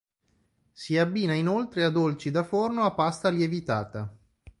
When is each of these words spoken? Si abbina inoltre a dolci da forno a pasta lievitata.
Si 0.71 0.97
abbina 0.97 1.35
inoltre 1.35 1.83
a 1.83 1.91
dolci 1.91 2.31
da 2.31 2.41
forno 2.43 2.85
a 2.85 2.93
pasta 2.95 3.29
lievitata. 3.29 4.11